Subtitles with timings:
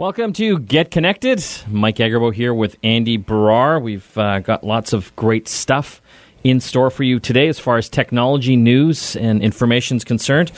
[0.00, 1.44] Welcome to Get Connected.
[1.68, 3.82] Mike Agerbo here with Andy Barrar.
[3.82, 6.00] We've uh, got lots of great stuff
[6.42, 10.52] in store for you today as far as technology news and information is concerned.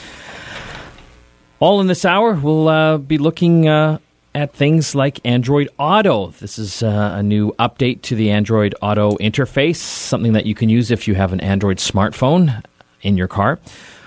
[1.59, 3.97] All in this hour, we'll uh, be looking uh,
[4.33, 6.27] at things like Android Auto.
[6.27, 10.69] This is uh, a new update to the Android Auto interface, something that you can
[10.69, 12.63] use if you have an Android smartphone
[13.01, 13.59] in your car.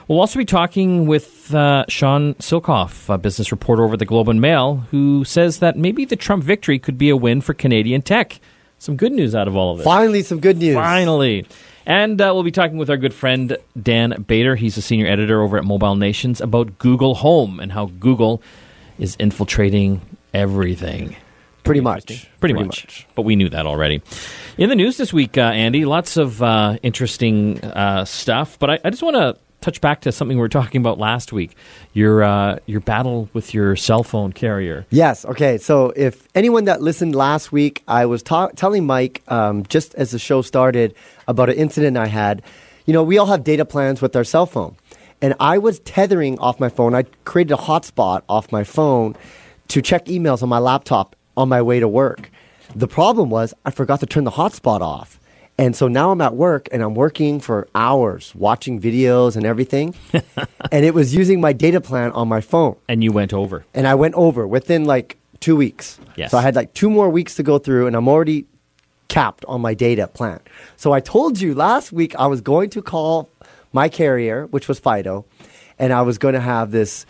[0.09, 4.29] We'll also be talking with uh, Sean Silcoff, a business reporter over at the Globe
[4.29, 8.03] and Mail, who says that maybe the Trump victory could be a win for Canadian
[8.03, 8.39] tech.
[8.79, 9.85] Some good news out of all of this.
[9.85, 10.75] Finally, some good news.
[10.77, 11.45] Finally.
[11.87, 14.55] And uh, we'll be talking with our good friend Dan Bader.
[14.55, 18.43] He's a senior editor over at Mobile Nations about Google Home and how Google
[18.99, 20.01] is infiltrating
[20.33, 21.17] everything.
[21.65, 22.07] Pretty much.
[22.07, 22.85] Pretty, Pretty much.
[22.85, 23.07] much.
[23.17, 24.03] But we knew that already.
[24.57, 28.57] In the news this week, uh, Andy, lots of uh, interesting uh, stuff.
[28.59, 31.33] But I, I just want to touch back to something we were talking about last
[31.33, 31.57] week
[31.93, 34.87] your uh, your battle with your cell phone carrier.
[34.91, 35.25] Yes.
[35.25, 35.59] Okay.
[35.59, 40.13] So if anyone that listened last week, I was ta- telling Mike um, just as
[40.13, 40.95] the show started
[41.27, 42.43] about an incident I had.
[42.85, 44.77] You know, we all have data plans with our cell phone,
[45.21, 46.95] and I was tethering off my phone.
[46.95, 49.17] I created a hotspot off my phone
[49.67, 52.31] to check emails on my laptop on my way to work.
[52.77, 55.19] The problem was I forgot to turn the hotspot off.
[55.59, 59.95] And so now I'm at work and I'm working for hours watching videos and everything.
[60.13, 62.77] and it was using my data plan on my phone.
[62.89, 63.65] And you went over.
[63.73, 65.99] And I went over within like two weeks.
[66.17, 66.31] Yes.
[66.31, 68.45] So I had like two more weeks to go through and I'm already
[69.09, 70.41] capped on my data plan.
[70.77, 73.31] So I told you last week I was going to call
[73.73, 75.25] my carrier, which was Fido,
[75.79, 77.07] and I was going to have this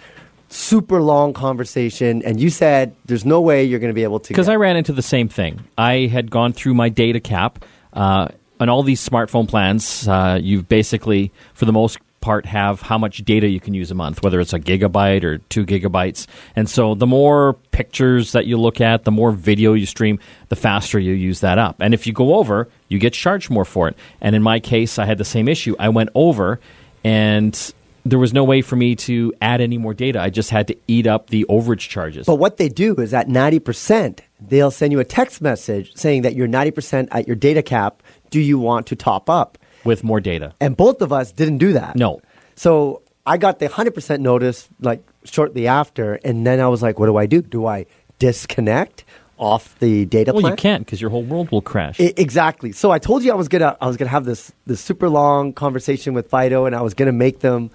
[0.48, 4.28] super long conversation and you said there's no way you're going to be able to
[4.28, 7.64] because i ran into the same thing i had gone through my data cap
[7.96, 8.28] uh,
[8.60, 13.18] on all these smartphone plans, uh, you basically, for the most part, have how much
[13.24, 16.26] data you can use a month, whether it's a gigabyte or two gigabytes.
[16.56, 20.56] And so the more pictures that you look at, the more video you stream, the
[20.56, 21.76] faster you use that up.
[21.80, 23.96] And if you go over, you get charged more for it.
[24.20, 25.76] And in my case, I had the same issue.
[25.78, 26.60] I went over
[27.04, 27.72] and
[28.10, 30.20] there was no way for me to add any more data.
[30.20, 32.26] I just had to eat up the overage charges.
[32.26, 36.34] But what they do is at 90%, they'll send you a text message saying that
[36.34, 38.02] you're 90% at your data cap.
[38.30, 39.58] Do you want to top up?
[39.84, 40.54] With more data.
[40.60, 41.96] And both of us didn't do that.
[41.96, 42.20] No.
[42.56, 46.14] So I got the 100% notice like shortly after.
[46.24, 47.42] And then I was like, what do I do?
[47.42, 47.86] Do I
[48.18, 49.04] disconnect?
[49.38, 50.52] Off the data well, plan.
[50.52, 52.00] you can't because your whole world will crash.
[52.00, 52.72] I, exactly.
[52.72, 55.52] So I told you I was gonna I was gonna have this this super long
[55.52, 57.70] conversation with Fido, and I was gonna make them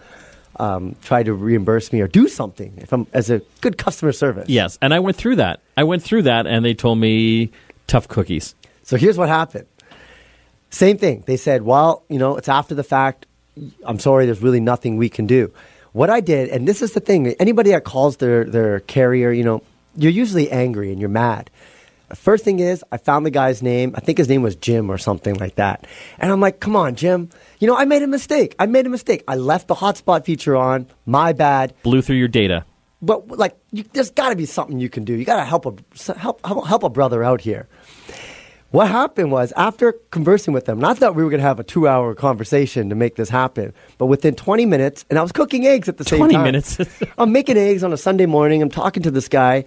[0.58, 4.50] um, try to reimburse me or do something if I'm as a good customer service.
[4.50, 5.62] Yes, and I went through that.
[5.78, 7.52] I went through that, and they told me
[7.88, 8.56] tough cookies.
[8.84, 9.68] So here's what happened.
[10.70, 11.24] Same thing.
[11.28, 13.26] They said, "Well, you know, it's after the fact.
[13.84, 14.26] I'm sorry.
[14.26, 15.52] There's really nothing we can do."
[15.94, 19.44] What I did, and this is the thing: anybody that calls their their carrier, you
[19.44, 19.62] know,
[19.96, 21.50] you're usually angry and you're mad.
[22.16, 23.94] First thing is, I found the guy's name.
[23.96, 25.88] I think his name was Jim or something like that.
[26.20, 27.30] And I'm like, come on, Jim.
[27.60, 28.56] You know, I made a mistake.
[28.60, 29.24] I made a mistake.
[29.28, 30.88] I left the hotspot feature on.
[31.06, 31.74] My bad.
[31.84, 32.66] Blew through your data.
[33.02, 35.14] But like, you, there's got to be something you can do.
[35.14, 37.68] You got to help a help help a brother out here.
[38.72, 41.64] What happened was after conversing with them, I thought we were going to have a
[41.64, 45.90] two-hour conversation to make this happen, but within 20 minutes, and I was cooking eggs
[45.90, 46.44] at the same 20 time.
[46.44, 46.78] 20 minutes.
[47.18, 48.62] I'm making eggs on a Sunday morning.
[48.62, 49.66] I'm talking to this guy,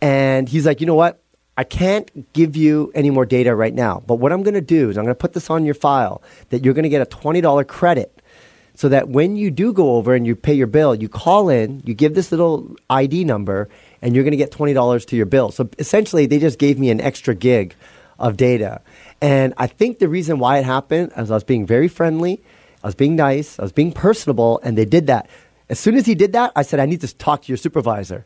[0.00, 1.20] and he's like, "You know what?
[1.56, 4.90] I can't give you any more data right now, but what I'm going to do
[4.90, 7.06] is I'm going to put this on your file that you're going to get a
[7.06, 8.22] $20 credit
[8.74, 11.82] so that when you do go over and you pay your bill, you call in,
[11.84, 13.68] you give this little ID number,
[14.02, 15.50] and you're going to get $20 to your bill.
[15.50, 17.74] So essentially, they just gave me an extra gig
[18.18, 18.80] of data.
[19.20, 22.42] And I think the reason why it happened is I was being very friendly,
[22.82, 25.28] I was being nice, I was being personable, and they did that.
[25.68, 28.24] As soon as he did that, I said, I need to talk to your supervisor.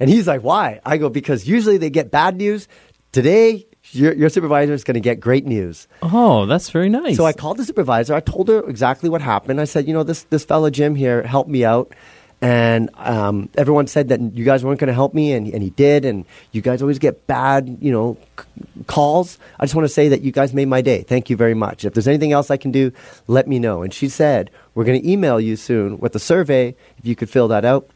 [0.00, 0.80] And he's like, why?
[0.84, 2.68] I go, because usually they get bad news.
[3.12, 5.88] Today, your, your supervisor is going to get great news.
[6.02, 7.16] Oh, that's very nice.
[7.16, 8.14] So I called the supervisor.
[8.14, 9.60] I told her exactly what happened.
[9.60, 11.92] I said, you know, this, this fellow Jim here helped me out.
[12.40, 15.70] And um, everyone said that you guys weren't going to help me, and, and he
[15.70, 16.04] did.
[16.04, 18.44] And you guys always get bad, you know, c-
[18.86, 19.38] calls.
[19.58, 21.02] I just want to say that you guys made my day.
[21.02, 21.84] Thank you very much.
[21.84, 22.92] If there's anything else I can do,
[23.26, 23.82] let me know.
[23.82, 26.76] And she said, we're going to email you soon with a survey.
[26.98, 27.88] If you could fill that out,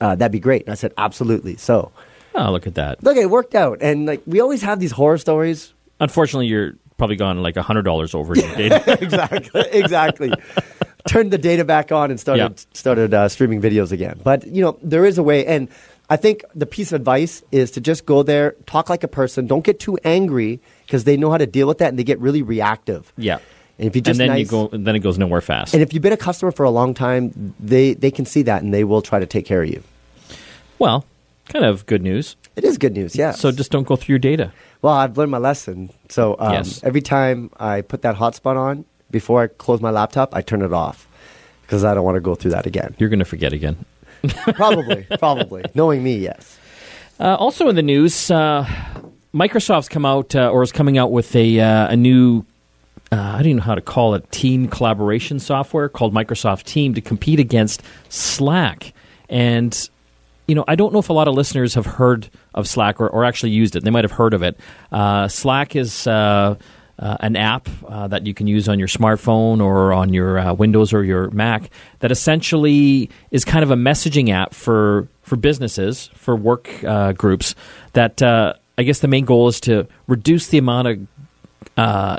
[0.00, 0.62] uh, that'd be great.
[0.62, 1.56] And I said, absolutely.
[1.56, 1.92] So,
[2.34, 3.02] oh, look at that.
[3.02, 3.78] look, it worked out.
[3.82, 5.74] And like we always have these horror stories.
[6.00, 8.98] Unfortunately, you're probably gone like hundred dollars over your data.
[9.02, 10.32] exactly, exactly.
[11.06, 12.64] Turned the data back on and started Yeah.
[12.74, 14.20] started uh, streaming videos again.
[14.22, 15.68] But you know, there is a way, and
[16.10, 19.46] I think the piece of advice is to just go there, talk like a person.
[19.46, 22.18] Don't get too angry because they know how to deal with that, and they get
[22.20, 23.12] really reactive.
[23.16, 23.38] yeah.
[23.78, 25.74] And if you just and then you nice- go, and then it goes nowhere fast.
[25.74, 28.62] And if you've been a customer for a long time, they they can see that,
[28.62, 29.82] and they will try to take care of you.
[30.78, 31.04] well,
[31.48, 32.36] kind of good news.
[32.56, 33.32] It is good news, yeah.
[33.32, 34.50] So just don't go through your data.
[34.82, 35.90] well, I've learned my lesson.
[36.08, 36.82] So um, Yes.
[36.84, 40.72] every time I put that hotspot on, before I close my laptop, I turn it
[40.72, 41.08] off
[41.62, 42.94] because I don't want to go through that again.
[42.98, 43.84] You're going to forget again.
[44.54, 45.64] probably, probably.
[45.74, 46.58] Knowing me, yes.
[47.18, 48.64] Uh, also in the news, uh,
[49.34, 52.44] Microsoft's come out uh, or is coming out with a uh, a new.
[53.12, 56.94] Uh, I don't even know how to call it team collaboration software called Microsoft Team
[56.94, 58.92] to compete against Slack.
[59.28, 59.88] And
[60.46, 63.08] you know, I don't know if a lot of listeners have heard of Slack or,
[63.08, 63.84] or actually used it.
[63.84, 64.58] They might have heard of it.
[64.90, 66.56] Uh, Slack is uh,
[66.98, 70.54] uh, an app uh, that you can use on your smartphone or on your uh,
[70.54, 71.70] Windows or your Mac
[72.00, 77.54] that essentially is kind of a messaging app for for businesses for work uh, groups.
[77.92, 81.06] That uh, I guess the main goal is to reduce the amount of
[81.76, 82.18] uh,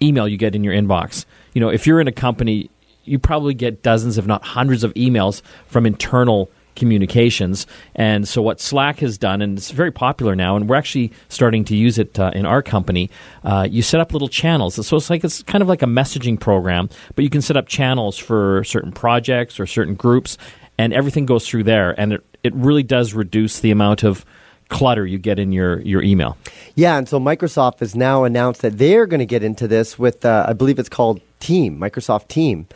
[0.00, 1.24] email you get in your inbox.
[1.52, 2.70] You know, if you're in a company,
[3.04, 7.66] you probably get dozens, if not hundreds, of emails from internal communications.
[7.94, 11.64] And so, what Slack has done, and it's very popular now, and we're actually starting
[11.66, 13.10] to use it uh, in our company.
[13.42, 16.38] Uh, you set up little channels, so it's like it's kind of like a messaging
[16.38, 20.38] program, but you can set up channels for certain projects or certain groups,
[20.78, 24.24] and everything goes through there, and it it really does reduce the amount of
[24.68, 26.36] clutter you get in your your email.
[26.74, 30.24] Yeah, and so Microsoft has now announced that they're going to get into this with,
[30.24, 32.66] uh, I believe it's called Team, Microsoft Team.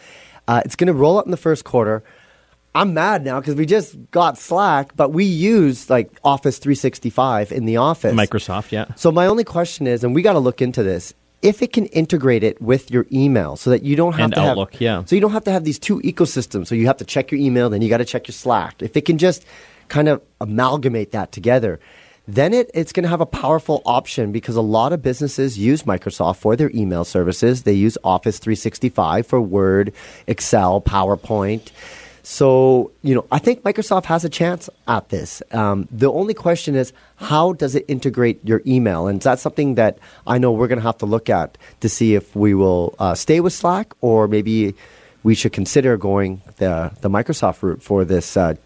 [0.47, 2.03] Uh, it's going to roll out in the first quarter.
[2.75, 7.65] I'm mad now because we just got Slack, but we use like Office 365 in
[7.65, 8.15] the office.
[8.15, 8.87] Microsoft, yeah.
[8.95, 11.87] So my only question is, and we got to look into this, if it can
[11.87, 15.05] integrate it with your email, so that you don't have And to Outlook, have, yeah.
[15.05, 16.67] So you don't have to have these two ecosystems.
[16.67, 18.83] So you have to check your email, then you got to check your Slack.
[18.83, 19.45] If it can just
[19.89, 21.81] kind of amalgamate that together,
[22.27, 25.85] then it, it's going to have a powerful option because a lot of businesses use
[25.85, 27.63] Microsoft for their email services.
[27.63, 29.95] They use Office 365 for Word,
[30.27, 31.71] Excel, PowerPoint.
[32.31, 35.43] So, you know, I think Microsoft has a chance at this.
[35.51, 39.07] Um, the only question is, how does it integrate your email?
[39.07, 42.15] And that's something that I know we're going to have to look at to see
[42.15, 44.75] if we will uh, stay with Slack or maybe
[45.23, 48.57] we should consider going the, the Microsoft route for this uh,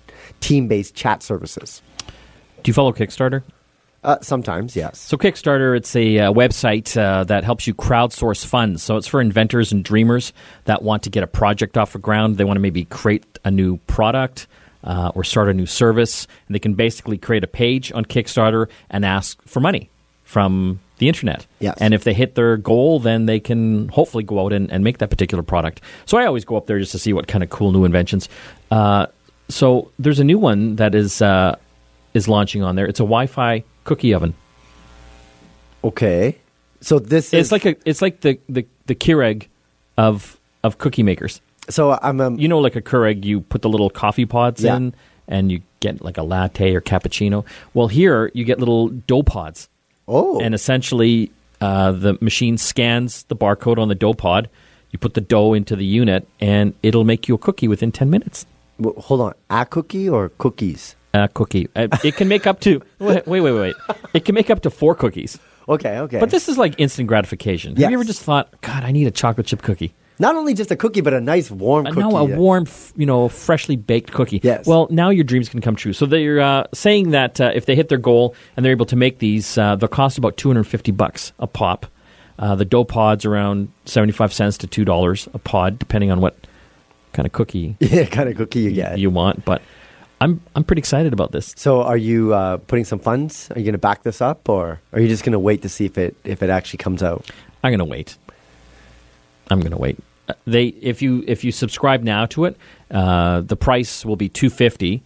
[0.40, 1.82] team based chat services.
[2.08, 3.44] Do you follow Kickstarter?
[4.04, 4.98] Uh, sometimes, yes.
[4.98, 8.82] So Kickstarter, it's a uh, website uh, that helps you crowdsource funds.
[8.82, 10.32] So it's for inventors and dreamers
[10.64, 12.36] that want to get a project off the ground.
[12.36, 14.48] They want to maybe create a new product
[14.82, 18.68] uh, or start a new service, and they can basically create a page on Kickstarter
[18.90, 19.88] and ask for money
[20.24, 21.46] from the internet.
[21.60, 21.76] Yes.
[21.80, 24.98] And if they hit their goal, then they can hopefully go out and, and make
[24.98, 25.80] that particular product.
[26.06, 28.28] So I always go up there just to see what kind of cool new inventions.
[28.70, 29.06] Uh,
[29.48, 31.56] so there's a new one that is uh,
[32.14, 32.86] is launching on there.
[32.86, 34.34] It's a Wi-Fi cookie oven.
[35.84, 36.38] Okay.
[36.80, 37.40] So this is.
[37.40, 39.46] It's like a it's like the the the Keurig
[39.96, 41.40] of of cookie makers.
[41.68, 42.20] So I'm.
[42.20, 44.76] Um, You know, like a Keurig, you put the little coffee pods Yeah.
[44.76, 44.94] in,
[45.28, 47.44] and you get like a latte or cappuccino.
[47.74, 49.68] Well, here you get little dough pods,
[50.08, 50.40] oh.
[50.40, 51.30] and essentially
[51.60, 54.48] uh, the machine scans the barcode on the dough pod.
[54.90, 58.10] You put the dough into the unit, and it'll make you a cookie within ten
[58.10, 58.44] minutes.
[58.80, 59.34] w- hold on.
[59.48, 60.96] A cookie or cookies?
[61.14, 61.68] A cookie.
[61.76, 63.74] Uh, it can make up to wait, wait, wait, wait.
[64.14, 65.38] It can make up to four cookies.
[65.68, 66.18] Okay, okay.
[66.18, 67.76] But this is like instant gratification.
[67.76, 69.94] Have you ever just thought, God, I need a chocolate chip cookie?
[70.18, 72.00] Not only just a cookie, but a nice warm Uh, cookie.
[72.00, 74.40] No, a warm, f- you know, freshly baked cookie.
[74.42, 74.66] Yes.
[74.66, 75.92] Well, now your dreams can come true.
[75.92, 78.96] So they're uh, saying that uh, if they hit their goal and they're able to
[78.96, 81.86] make these, uh, they'll cost about two hundred fifty bucks a pop.
[82.38, 86.20] Uh, the dough pods around seventy five cents to two dollars a pod, depending on
[86.20, 86.36] what
[87.12, 88.98] kind of cookie Yeah, kind of cookie you get.
[88.98, 89.44] you want.
[89.44, 89.62] But
[90.22, 91.52] I'm I'm pretty excited about this.
[91.56, 93.50] So, are you uh, putting some funds?
[93.50, 95.68] Are you going to back this up, or are you just going to wait to
[95.68, 97.28] see if it if it actually comes out?
[97.64, 98.16] I'm gonna wait.
[99.50, 99.98] I'm gonna wait.
[100.28, 102.56] Uh, They if you if you subscribe now to it,
[102.90, 105.02] uh, the price will be two fifty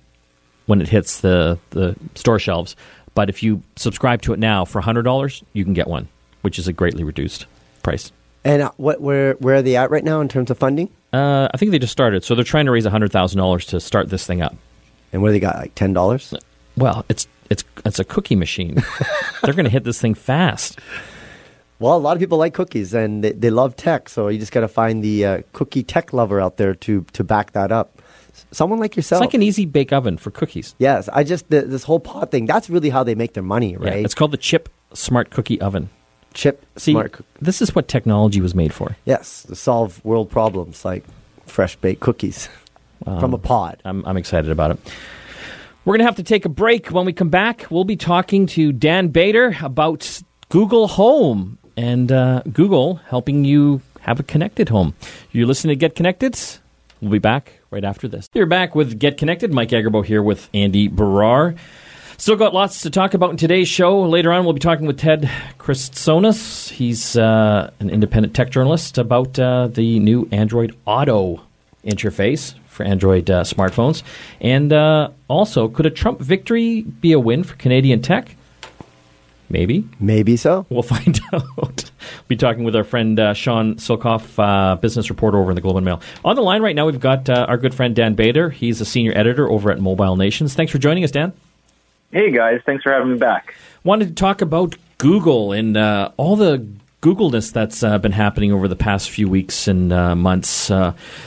[0.66, 2.76] when it hits the the store shelves.
[3.14, 6.08] But if you subscribe to it now for hundred dollars, you can get one,
[6.42, 7.46] which is a greatly reduced
[7.82, 8.12] price.
[8.44, 10.90] And uh, what where where are they at right now in terms of funding?
[11.12, 13.80] Uh, I think they just started, so they're trying to raise hundred thousand dollars to
[13.80, 14.54] start this thing up.
[15.12, 15.56] And what do they got?
[15.56, 16.34] Like ten dollars?
[16.76, 18.82] Well, it's it's it's a cookie machine.
[19.42, 20.78] they're going to hit this thing fast.
[21.78, 24.50] Well, a lot of people like cookies and they, they love tech, so you just
[24.52, 28.00] got to find the uh, cookie tech lover out there to to back that up.
[28.50, 29.22] Someone like yourself.
[29.22, 30.74] It's like an easy bake oven for cookies.
[30.78, 32.46] yes, I just the, this whole pot thing.
[32.46, 34.04] That's really how they make their money, Yeah, right?
[34.04, 35.88] it's called the Chip Smart Cookie Oven.
[36.34, 37.20] chip See, smart.
[37.40, 38.96] this is what technology was made for.
[39.06, 41.04] Yes, to solve world problems like
[41.46, 42.48] fresh baked cookies
[43.20, 43.80] from a pod.
[43.84, 44.78] I'm, I'm excited about it.
[45.84, 46.88] We're going to have to take a break.
[46.88, 52.42] When we come back, we'll be talking to Dan Bader about Google Home and uh,
[52.52, 54.94] Google helping you have a connected home.
[55.30, 56.38] You're listening to Get Connected.
[57.00, 58.28] We'll be back right after this.
[58.34, 59.52] You're back with Get Connected.
[59.52, 61.56] Mike Agerbo here with Andy Barrar.
[62.18, 64.00] Still got lots to talk about in today's show.
[64.02, 66.70] Later on, we'll be talking with Ted Kritsonis.
[66.70, 71.42] He's uh, an independent tech journalist about uh, the new Android Auto
[71.84, 74.02] interface for Android uh, smartphones.
[74.40, 78.36] And uh, also, could a Trump victory be a win for Canadian tech?
[79.48, 79.88] Maybe.
[80.00, 80.66] Maybe so.
[80.68, 81.44] We'll find out.
[81.56, 81.72] we'll
[82.28, 85.76] be talking with our friend uh, Sean Silcoff, uh, business reporter over in the Globe
[85.76, 86.00] and Mail.
[86.24, 88.50] On the line right now, we've got uh, our good friend Dan Bader.
[88.50, 90.54] He's a senior editor over at Mobile Nations.
[90.54, 91.32] Thanks for joining us, Dan.
[92.12, 92.60] Hey, guys.
[92.66, 93.54] Thanks for having me back.
[93.84, 96.66] Wanted to talk about Google and uh, all the
[97.06, 100.66] Googleness that's uh, been happening over the past few weeks and uh, months.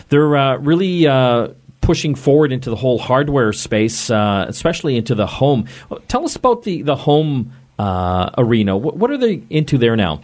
[0.09, 1.07] they're really
[1.79, 5.67] pushing forward into the whole hardware space, especially into the home.
[6.09, 8.75] Tell us about the, the home uh, arena.
[8.75, 10.21] What, what, are they into there now?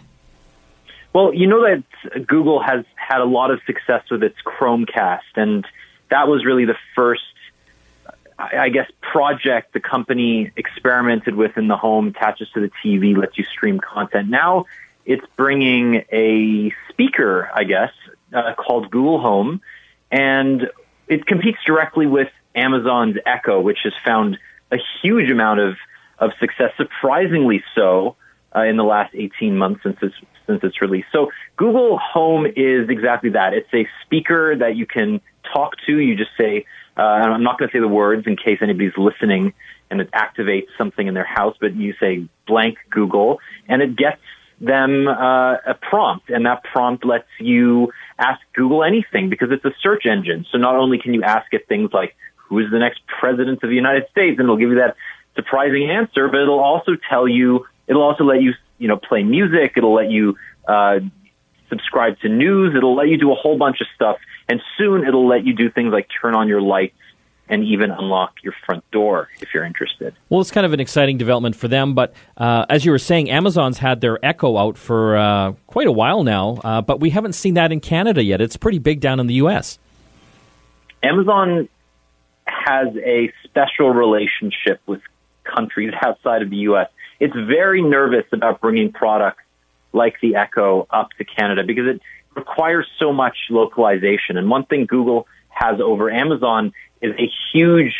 [1.14, 5.66] Well, you know that Google has had a lot of success with its Chromecast, and
[6.10, 7.22] that was really the first,
[8.38, 13.38] I guess, project the company experimented with in the home, attaches to the TV, lets
[13.38, 14.28] you stream content.
[14.28, 14.66] Now
[15.06, 17.92] it's bringing a speaker, I guess,
[18.34, 19.60] uh, called Google Home,
[20.10, 20.68] and
[21.08, 24.38] it competes directly with Amazon's Echo, which has found
[24.70, 25.76] a huge amount of
[26.18, 28.16] of success, surprisingly so,
[28.54, 30.14] uh, in the last 18 months since its
[30.46, 31.04] since its release.
[31.12, 33.52] So Google Home is exactly that.
[33.52, 35.20] It's a speaker that you can
[35.52, 35.98] talk to.
[35.98, 36.64] You just say,
[36.96, 39.52] uh, I'm not going to say the words in case anybody's listening
[39.90, 44.20] and it activates something in their house, but you say blank Google and it gets
[44.60, 49.74] them uh, a prompt, and that prompt lets you ask Google anything because it's a
[49.82, 50.46] search engine.
[50.50, 53.68] So not only can you ask it things like, who is the next president of
[53.68, 54.38] the United States?
[54.38, 54.96] And it'll give you that
[55.34, 59.74] surprising answer, but it'll also tell you, it'll also let you, you know, play music.
[59.76, 60.36] It'll let you,
[60.66, 61.00] uh,
[61.68, 62.74] subscribe to news.
[62.76, 64.16] It'll let you do a whole bunch of stuff.
[64.48, 66.94] And soon it'll let you do things like turn on your lights
[67.48, 70.14] and even unlock your front door if you're interested.
[70.28, 71.94] Well, it's kind of an exciting development for them.
[71.94, 75.92] But uh, as you were saying, Amazon's had their Echo out for uh, quite a
[75.92, 78.40] while now, uh, but we haven't seen that in Canada yet.
[78.40, 79.78] It's pretty big down in the U.S.
[81.02, 81.68] Amazon
[82.46, 85.00] has a special relationship with
[85.44, 86.88] countries outside of the U.S.
[87.20, 89.42] It's very nervous about bringing products
[89.92, 92.02] like the Echo up to Canada because it
[92.34, 94.36] requires so much localization.
[94.36, 95.26] And one thing Google
[95.56, 97.94] has over Amazon is a huge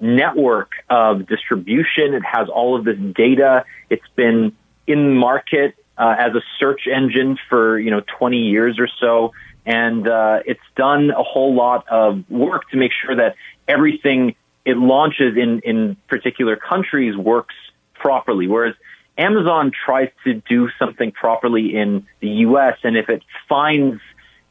[0.00, 2.14] network of distribution.
[2.14, 3.64] It has all of this data.
[3.90, 8.88] It's been in market uh, as a search engine for you know 20 years or
[9.00, 9.32] so,
[9.66, 13.34] and uh, it's done a whole lot of work to make sure that
[13.66, 17.54] everything it launches in, in particular countries works
[17.94, 18.46] properly.
[18.46, 18.74] Whereas
[19.18, 22.78] Amazon tries to do something properly in the U.S.
[22.84, 24.00] and if it finds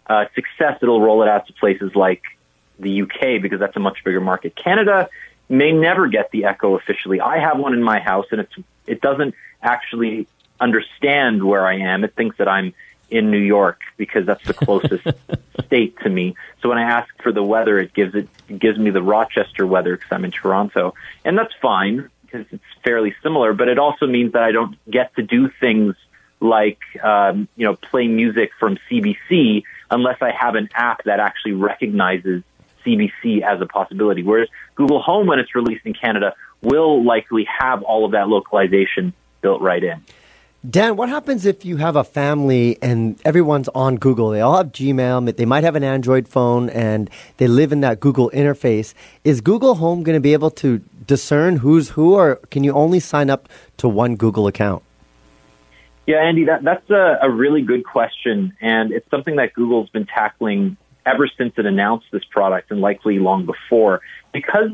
[0.08, 2.22] uh, success, it'll roll it out to places like
[2.80, 4.56] the UK because that's a much bigger market.
[4.56, 5.10] Canada
[5.50, 7.20] may never get the Echo officially.
[7.20, 8.54] I have one in my house and it's,
[8.88, 10.28] it doesn't actually
[10.60, 12.04] understand where I am.
[12.04, 12.74] It thinks that I'm
[13.10, 15.08] in New York because that's the closest
[15.66, 16.36] state to me.
[16.62, 19.66] So when I ask for the weather, it gives it, it gives me the Rochester
[19.66, 20.94] weather because I'm in Toronto,
[21.26, 23.54] and that's fine because it's fairly similar.
[23.54, 25.96] But it also means that I don't get to do things
[26.40, 31.54] like um, you know play music from CBC unless I have an app that actually
[31.54, 32.44] recognizes
[32.86, 34.24] CBC as a possibility.
[34.24, 39.14] Whereas Google Home, when it's released in Canada, will likely have all of that localization
[39.42, 40.04] built right in.
[40.70, 44.32] Dan, what happens if you have a family and everyone's on Google?
[44.32, 48.02] They all have Gmail, they might have an Android phone, and they live in that
[48.02, 48.94] Google interface.
[49.24, 53.00] Is Google Home going to be able to discern who's who, or can you only
[53.00, 54.84] sign up to one Google account?
[56.06, 60.08] Yeah, Andy, that, that's a, a really good question, and it's something that Google's been
[60.08, 60.76] tackling
[61.10, 64.02] ever since it announced this product, and likely long before.
[64.32, 64.72] Because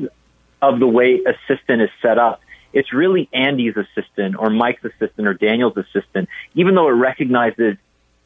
[0.62, 2.42] of the way Assistant is set up,
[2.74, 7.78] it's really Andy's assistant or Mike's assistant or Daniel's assistant, even though it recognizes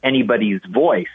[0.01, 1.05] anybody's voice.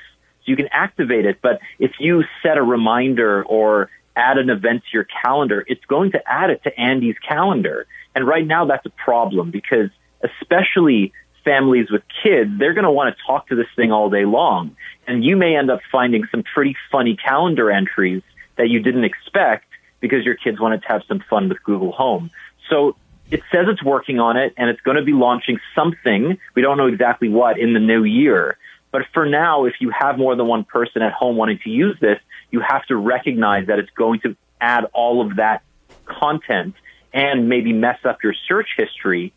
[0.45, 4.83] So you can activate it, but if you set a reminder or add an event
[4.83, 7.87] to your calendar, it's going to add it to Andy's calendar.
[8.15, 9.91] And right now that's a problem because
[10.23, 11.13] especially
[11.45, 14.77] families with kids, they're going to want to talk to this thing all day long.
[15.07, 18.23] And you may end up finding some pretty funny calendar entries
[18.57, 19.67] that you didn't expect
[20.01, 22.31] because your kids wanted to have some fun with Google Home.
[22.69, 22.97] So
[23.31, 26.39] it says it's working on it and it's going to be launching something.
[26.55, 28.59] We don't know exactly what in the new year.
[28.91, 31.97] But for now, if you have more than one person at home wanting to use
[32.01, 32.19] this,
[32.51, 35.63] you have to recognize that it's going to add all of that
[36.05, 36.75] content
[37.13, 39.33] and maybe mess up your search history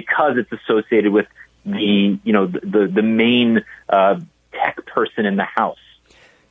[0.00, 1.26] because it's associated with
[1.64, 4.20] the, you know, the, the, main uh,
[4.52, 5.78] tech person in the house.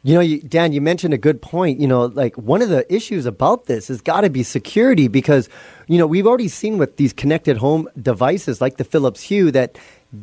[0.03, 1.79] You know, you, Dan, you mentioned a good point.
[1.79, 5.49] You know, like one of the issues about this has got to be security because,
[5.87, 9.77] you know, we've already seen with these connected home devices like the Philips Hue that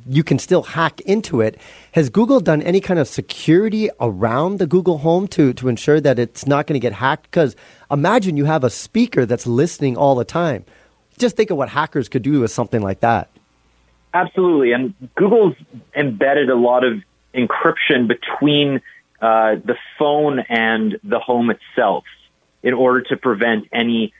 [0.06, 1.58] you can still hack into it.
[1.92, 6.18] Has Google done any kind of security around the Google Home to, to ensure that
[6.18, 7.24] it's not going to get hacked?
[7.24, 7.56] Because
[7.90, 10.64] imagine you have a speaker that's listening all the time.
[11.18, 13.30] Just think of what hackers could do with something like that.
[14.12, 14.72] Absolutely.
[14.72, 15.54] And Google's
[15.94, 17.02] embedded a lot of
[17.34, 18.80] encryption between
[19.20, 22.04] uh, the phone and the home itself
[22.62, 24.12] in order to prevent any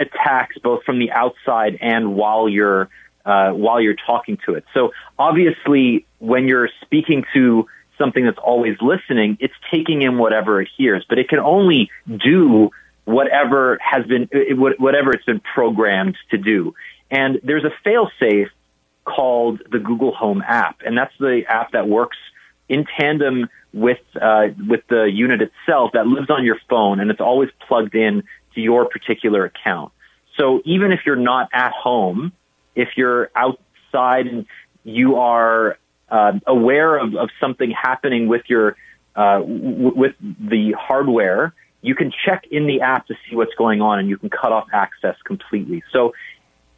[0.00, 2.88] attacks both from the outside and while you're
[3.24, 4.64] uh, while you're talking to it.
[4.72, 7.66] So obviously, when you're speaking to
[7.98, 12.70] something that's always listening, it's taking in whatever it hears, but it can only do
[13.06, 14.28] whatever has been
[14.78, 16.74] whatever it's been programmed to do.
[17.10, 18.50] And there's a failsafe
[19.04, 22.18] called the Google Home app, and that's the app that works
[22.68, 27.20] in tandem with uh, with the unit itself that lives on your phone, and it's
[27.20, 29.92] always plugged in to your particular account.
[30.36, 32.32] So even if you're not at home,
[32.74, 34.46] if you're outside and
[34.84, 35.78] you are
[36.10, 38.76] uh, aware of, of something happening with your
[39.14, 43.80] uh, w- with the hardware, you can check in the app to see what's going
[43.80, 45.82] on, and you can cut off access completely.
[45.92, 46.12] So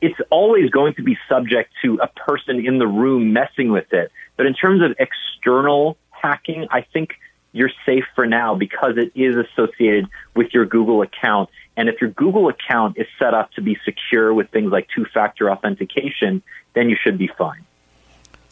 [0.01, 4.13] it's always going to be subject to a person in the room messing with it.
[4.37, 7.15] But in terms of external hacking, I think
[7.53, 11.49] you're safe for now because it is associated with your Google account.
[11.77, 15.05] And if your Google account is set up to be secure with things like two
[15.07, 16.43] factor authentication,
[16.75, 17.65] then you should be fine.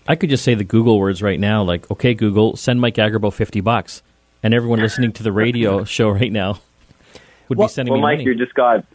[0.09, 3.33] I could just say the Google words right now, like, okay, Google, send Mike Agerbo
[3.33, 4.03] 50 bucks.
[4.47, 6.61] And everyone listening to the radio show right now
[7.49, 8.27] would well, be sending well, me Mike, money.
[8.27, 8.87] you just got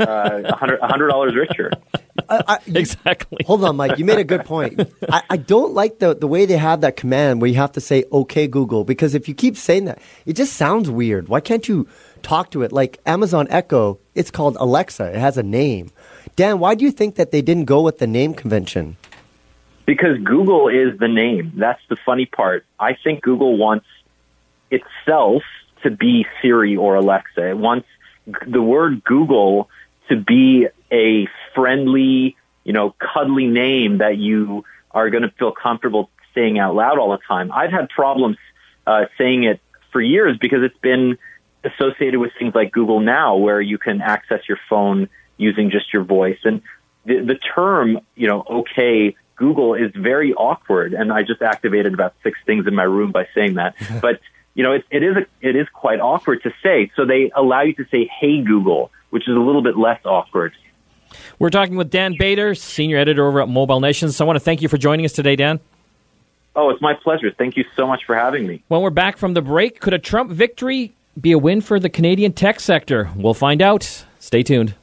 [0.00, 1.70] uh, hundred dollars richer.
[2.28, 3.44] I, you, exactly.
[3.46, 4.00] Hold on, Mike.
[4.00, 4.80] You made a good point.
[5.08, 7.80] I, I, don't like the the way they have that command where you have to
[7.80, 11.28] say "Okay, Google" because if you keep saying that, it just sounds weird.
[11.28, 11.86] Why can't you
[12.22, 14.00] talk to it like Amazon Echo?
[14.16, 15.04] It's called Alexa.
[15.04, 15.92] It has a name.
[16.34, 18.96] Dan, why do you think that they didn't go with the name convention?
[19.86, 21.52] Because Google is the name.
[21.54, 22.66] That's the funny part.
[22.80, 23.86] I think Google wants
[24.80, 25.42] itself
[25.82, 27.50] to be Siri or Alexa.
[27.50, 27.86] It wants
[28.46, 29.68] the word Google
[30.08, 36.10] to be a friendly, you know, cuddly name that you are going to feel comfortable
[36.34, 37.52] saying out loud all the time.
[37.52, 38.36] I've had problems
[38.86, 39.60] uh, saying it
[39.92, 41.18] for years because it's been
[41.64, 46.04] associated with things like Google Now, where you can access your phone using just your
[46.04, 46.38] voice.
[46.44, 46.62] And
[47.06, 50.94] the, the term, you know, okay, Google is very awkward.
[50.94, 53.74] And I just activated about six things in my room by saying that.
[54.02, 54.20] but
[54.54, 56.90] you know, it, it is a, it is quite awkward to say.
[56.96, 60.52] So they allow you to say, "Hey Google," which is a little bit less awkward.
[61.38, 64.16] We're talking with Dan Bader, senior editor over at Mobile Nations.
[64.16, 65.60] So I want to thank you for joining us today, Dan.
[66.56, 67.32] Oh, it's my pleasure.
[67.36, 68.62] Thank you so much for having me.
[68.68, 71.88] When we're back from the break, could a Trump victory be a win for the
[71.88, 73.10] Canadian tech sector?
[73.16, 74.04] We'll find out.
[74.20, 74.74] Stay tuned.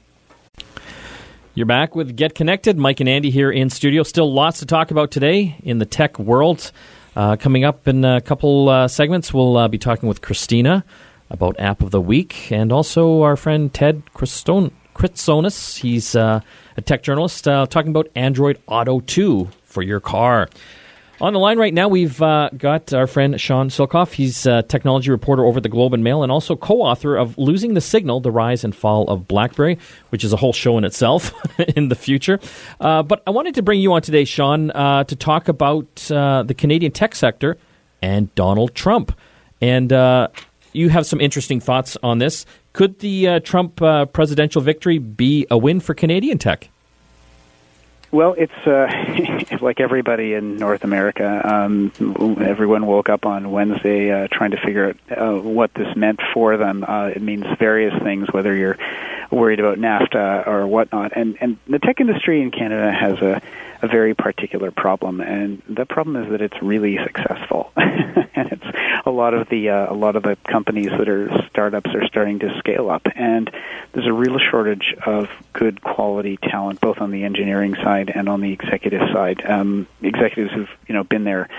[1.53, 2.77] You're back with Get Connected.
[2.77, 4.03] Mike and Andy here in studio.
[4.03, 6.71] Still lots to talk about today in the tech world.
[7.15, 10.85] Uh, coming up in a couple uh, segments, we'll uh, be talking with Christina
[11.29, 15.77] about App of the Week and also our friend Ted Kritsonis.
[15.77, 16.39] He's uh,
[16.77, 20.49] a tech journalist uh, talking about Android Auto 2 for your car.
[21.21, 24.11] On the line right now, we've uh, got our friend Sean Silcoff.
[24.11, 27.37] He's a technology reporter over at the Globe and Mail and also co author of
[27.37, 29.77] Losing the Signal The Rise and Fall of Blackberry,
[30.09, 31.31] which is a whole show in itself
[31.75, 32.39] in the future.
[32.79, 36.41] Uh, but I wanted to bring you on today, Sean, uh, to talk about uh,
[36.41, 37.55] the Canadian tech sector
[38.01, 39.15] and Donald Trump.
[39.61, 40.29] And uh,
[40.73, 42.47] you have some interesting thoughts on this.
[42.73, 43.75] Could the uh, Trump
[44.11, 46.71] presidential victory be a win for Canadian tech?
[48.11, 51.41] Well, it's uh, like everybody in North America.
[51.43, 51.93] Um,
[52.41, 56.57] everyone woke up on Wednesday uh, trying to figure out uh, what this meant for
[56.57, 56.83] them.
[56.85, 58.77] Uh, it means various things, whether you're
[59.31, 61.13] worried about NAFTA or whatnot.
[61.15, 63.41] And and the tech industry in Canada has a
[63.81, 68.65] a very particular problem, and the problem is that it's really successful, and it's
[69.05, 72.39] a lot of the uh, a lot of the companies that are startups are starting
[72.39, 73.49] to scale up, and
[73.93, 78.41] there's a real shortage of good quality talent, both on the engineering side and on
[78.41, 79.43] the executive side.
[79.45, 81.49] Um, executives who've you know been there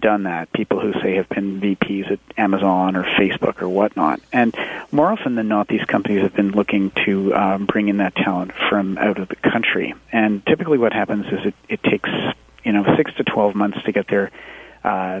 [0.00, 0.52] done that.
[0.52, 4.20] People who say have been VPs at Amazon or Facebook or whatnot.
[4.32, 4.54] And
[4.92, 8.52] more often than not, these companies have been looking to um, bring in that talent
[8.68, 9.94] from out of the country.
[10.12, 12.10] And typically, what happens is it, it takes
[12.64, 14.30] you know six to twelve months to get their
[14.84, 15.20] uh,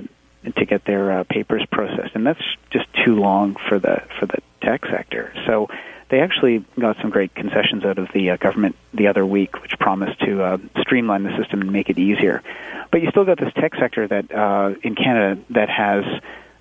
[0.56, 4.38] to get their uh, papers processed, and that's just too long for the for the
[4.62, 5.32] tech sector.
[5.46, 5.68] So
[6.10, 9.78] they actually got some great concessions out of the uh, government the other week, which
[9.78, 12.42] promised to uh, streamline the system and make it easier.
[12.90, 16.04] But you still got this tech sector that uh, in Canada that has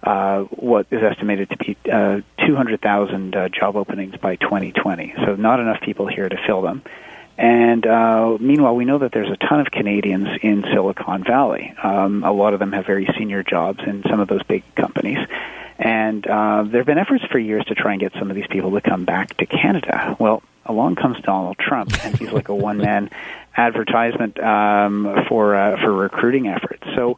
[0.03, 5.13] uh, what is estimated to be uh, 200,000 uh, job openings by 2020.
[5.25, 6.83] So not enough people here to fill them.
[7.37, 11.73] And uh, meanwhile, we know that there's a ton of Canadians in Silicon Valley.
[11.81, 15.19] Um, a lot of them have very senior jobs in some of those big companies.
[15.77, 18.47] And uh, there have been efforts for years to try and get some of these
[18.47, 20.17] people to come back to Canada.
[20.19, 23.11] Well, along comes Donald Trump, and he's like a one man
[23.57, 26.83] advertisement um, for uh, for recruiting efforts.
[26.95, 27.17] So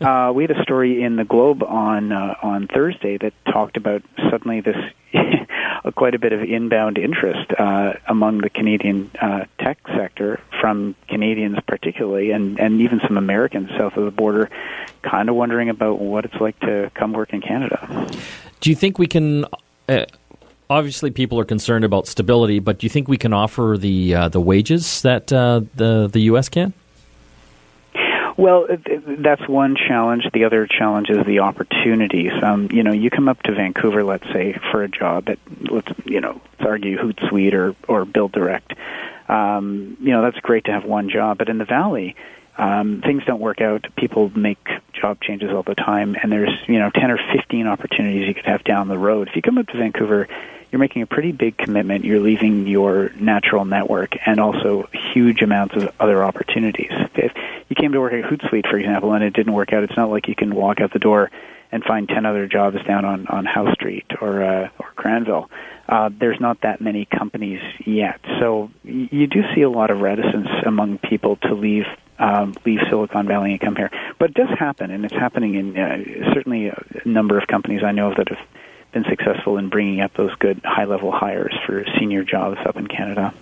[0.00, 4.02] uh, we had a story in the Globe on uh, on Thursday that talked about
[4.30, 4.76] suddenly this
[5.94, 11.58] quite a bit of inbound interest uh, among the Canadian uh, tech sector from Canadians
[11.66, 14.50] particularly, and and even some Americans south of the border,
[15.02, 18.08] kind of wondering about what it's like to come work in Canada.
[18.60, 19.46] Do you think we can?
[20.68, 24.28] Obviously people are concerned about stability, but do you think we can offer the uh,
[24.28, 26.48] the wages that uh, the the U.S.
[26.48, 26.72] can?
[28.36, 28.66] Well,
[29.06, 30.28] that's one challenge.
[30.32, 32.32] The other challenge is the opportunities.
[32.42, 35.38] Um, you know, you come up to Vancouver, let's say, for a job at
[35.70, 38.74] let's you know, let's argue Hootsuite or or Build Direct.
[39.28, 42.14] Um, you know, that's great to have one job, but in the Valley,
[42.58, 43.86] um, things don't work out.
[43.96, 48.28] People make job changes all the time, and there's you know ten or fifteen opportunities
[48.28, 49.28] you could have down the road.
[49.28, 50.28] If you come up to Vancouver
[50.70, 52.04] you're making a pretty big commitment.
[52.04, 56.90] You're leaving your natural network and also huge amounts of other opportunities.
[57.14, 57.32] If
[57.68, 60.10] you came to work at Hootsuite, for example, and it didn't work out, it's not
[60.10, 61.30] like you can walk out the door
[61.72, 65.50] and find 10 other jobs down on, on Howe Street or, uh, or Granville.
[65.88, 68.20] Uh, there's not that many companies yet.
[68.40, 71.86] So you do see a lot of reticence among people to leave
[72.18, 73.90] um, leave Silicon Valley and come here.
[74.18, 77.92] But it does happen, and it's happening in uh, certainly a number of companies I
[77.92, 78.38] know of that have
[78.96, 82.86] been successful in bringing up those good high level hires for senior jobs up in
[82.86, 83.34] Canada.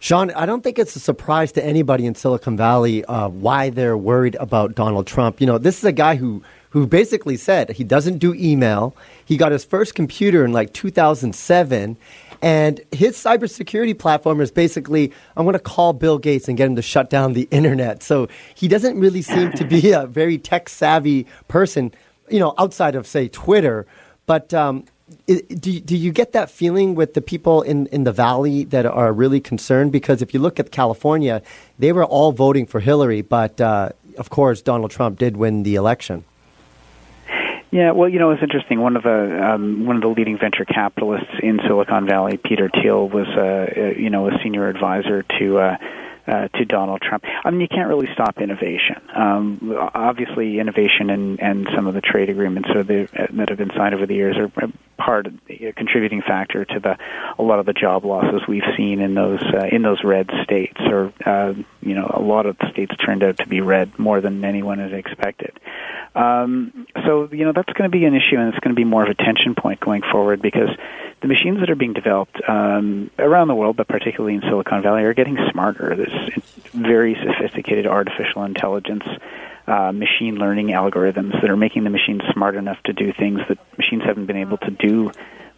[0.00, 3.96] Sean, I don't think it's a surprise to anybody in Silicon Valley uh, why they're
[3.96, 5.40] worried about Donald Trump.
[5.40, 8.96] You know, this is a guy who who basically said he doesn't do email.
[9.24, 11.96] He got his first computer in like 2007.
[12.42, 16.76] And his cybersecurity platform is basically, I'm going to call Bill Gates and get him
[16.76, 18.02] to shut down the internet.
[18.02, 21.92] So he doesn't really seem to be a very tech savvy person,
[22.30, 23.84] you know, outside of, say, Twitter.
[24.30, 24.84] But um,
[25.26, 29.12] do, do you get that feeling with the people in, in the valley that are
[29.12, 29.90] really concerned?
[29.90, 31.42] Because if you look at California,
[31.80, 33.88] they were all voting for Hillary, but uh,
[34.18, 36.22] of course, Donald Trump did win the election.
[37.72, 38.80] Yeah, well, you know, it's interesting.
[38.80, 43.08] One of the um, one of the leading venture capitalists in Silicon Valley, Peter Thiel,
[43.08, 45.58] was uh, you know a senior advisor to.
[45.58, 45.76] Uh,
[46.30, 47.24] uh, to Donald Trump.
[47.44, 48.96] I mean, you can't really stop innovation.
[49.14, 53.94] Um, obviously, innovation and, and some of the trade agreements the, that have been signed
[53.94, 54.50] over the years are
[55.04, 56.96] part, a contributing factor to the
[57.38, 60.78] a lot of the job losses we've seen in those uh, in those red states.
[60.80, 64.20] Or uh, you know, a lot of the states turned out to be red more
[64.20, 65.58] than anyone had expected.
[66.14, 68.84] Um, so you know, that's going to be an issue, and it's going to be
[68.84, 70.70] more of a tension point going forward because
[71.22, 75.02] the machines that are being developed um, around the world, but particularly in Silicon Valley,
[75.02, 75.94] are getting smarter.
[75.94, 79.04] There's very sophisticated artificial intelligence,
[79.70, 83.58] uh, machine learning algorithms that are making the machines smart enough to do things that
[83.78, 85.12] machines haven't been able to do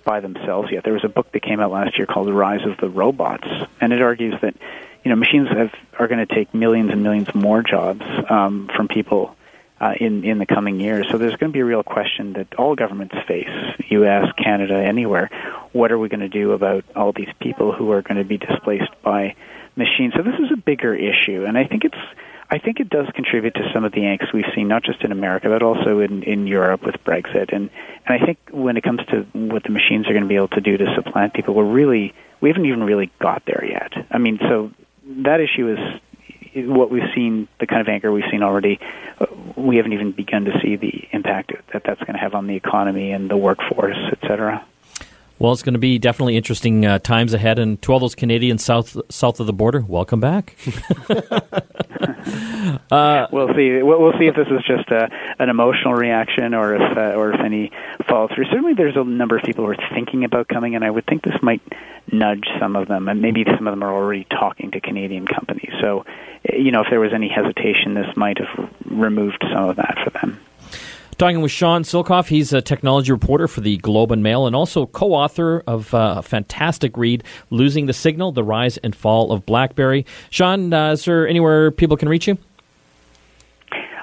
[0.05, 0.85] by themselves yet.
[0.85, 3.49] There was a book that came out last year called The Rise of the Robots,
[3.81, 4.55] and it argues that
[5.03, 8.89] you know machines have, are going to take millions and millions more jobs um, from
[8.89, 9.35] people
[9.81, 11.07] uh, in in the coming years.
[11.11, 13.49] So there's going to be a real question that all governments face,
[13.89, 15.31] U.S., Canada, anywhere.
[15.73, 18.37] What are we going to do about all these people who are going to be
[18.37, 19.37] displaced by
[19.75, 20.13] machines?
[20.15, 21.97] So this is a bigger issue, and I think it's.
[22.51, 25.13] I think it does contribute to some of the angst we've seen, not just in
[25.13, 27.55] America, but also in, in Europe with Brexit.
[27.55, 27.71] And,
[28.07, 30.49] and I think when it comes to what the machines are going to be able
[30.49, 33.93] to do to supplant people, we're really, we haven't even really got there yet.
[34.11, 34.71] I mean, so
[35.23, 36.01] that issue is
[36.55, 38.79] what we've seen, the kind of anger we've seen already,
[39.19, 39.27] uh,
[39.57, 42.57] we haven't even begun to see the impact that that's going to have on the
[42.57, 44.65] economy and the workforce, et cetera.
[45.39, 48.63] Well, it's going to be definitely interesting uh, times ahead, and to all those Canadians
[48.65, 50.57] south south of the border, welcome back.
[52.91, 53.83] uh, we'll see.
[53.83, 55.09] We'll see if this is just a,
[55.39, 57.73] an emotional reaction, or if uh, or if any
[58.09, 58.45] follow through.
[58.47, 61.23] Certainly, there's a number of people who are thinking about coming, and I would think
[61.23, 61.63] this might
[62.11, 65.73] nudge some of them, and maybe some of them are already talking to Canadian companies.
[65.81, 66.05] So,
[66.53, 70.11] you know, if there was any hesitation, this might have removed some of that for
[70.11, 70.41] them.
[71.19, 74.87] Talking with Sean Silcoff, he's a technology reporter for the Globe and Mail and also
[74.87, 79.47] co author of uh, a fantastic read, Losing the Signal The Rise and Fall of
[79.47, 80.05] Blackberry.
[80.31, 82.39] Sean, uh, is there anywhere people can reach you?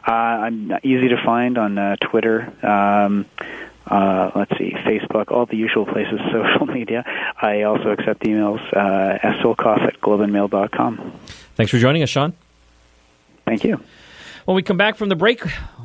[0.08, 2.54] Uh, I'm easy to find on uh, Twitter.
[2.66, 3.26] Um,
[3.86, 7.04] uh, let's see, Facebook, all the usual places, social media.
[7.42, 11.14] I also accept emails, uh, at globeandmail.com.
[11.56, 12.34] Thanks for joining us, Sean.
[13.46, 13.82] Thank you.
[14.46, 15.44] When we come back from the break,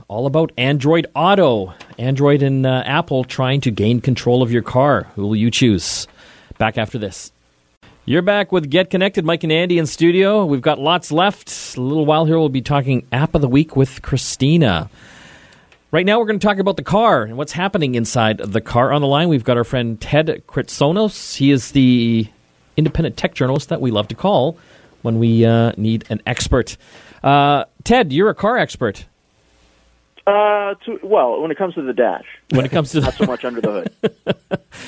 [0.09, 1.75] all about Android Auto.
[1.99, 5.05] Android and uh, Apple trying to gain control of your car.
[5.15, 6.07] Who will you choose?
[6.59, 7.33] Back after this.
[8.07, 9.25] You're back with Get Connected.
[9.25, 10.45] Mike and Andy in studio.
[10.45, 11.77] We've got lots left.
[11.77, 14.91] A little while here, we'll be talking App of the Week with Christina.
[15.91, 18.93] Right now, we're going to talk about the car and what's happening inside the car.
[18.93, 21.37] On the line, we've got our friend Ted Kritsonis.
[21.37, 22.27] He is the
[22.77, 24.59] independent tech journalist that we love to call
[25.03, 26.77] when we uh, need an expert.
[27.23, 29.07] Uh, Ted, you're a car expert.
[30.27, 33.27] Uh, to, well, when it comes to the dash, when it comes to not so
[33.27, 33.91] much under the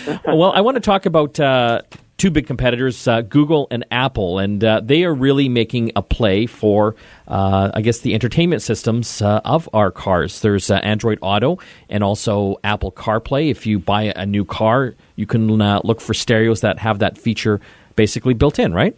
[0.06, 0.20] hood.
[0.26, 1.82] well, I want to talk about uh,
[2.16, 6.46] two big competitors, uh, Google and Apple, and uh, they are really making a play
[6.46, 6.94] for,
[7.28, 10.40] uh, I guess, the entertainment systems uh, of our cars.
[10.40, 13.50] There's uh, Android Auto and also Apple CarPlay.
[13.50, 17.18] If you buy a new car, you can uh, look for stereos that have that
[17.18, 17.60] feature
[17.94, 18.96] basically built in, right?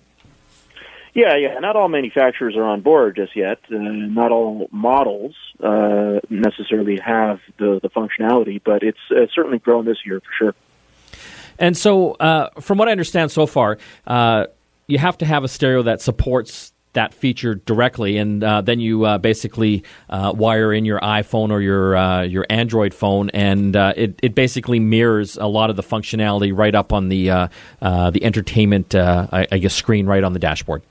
[1.19, 1.59] Yeah, yeah.
[1.59, 3.59] Not all manufacturers are on board just yet.
[3.69, 5.35] not all models
[6.31, 10.55] necessarily have the, the functionality, but it's certainly grown this year for sure.
[11.59, 14.45] And so, uh, from what I understand so far, uh,
[14.87, 19.05] you have to have a stereo that supports that feature directly, and uh, then you
[19.05, 24.21] uh, basically uh, wire in your iPhone or your uh, your Android phone, and it
[24.23, 27.27] it basically mirrors a lot of the functionality right up on the
[27.81, 30.83] the entertainment I, I guess screen right on the dashboard.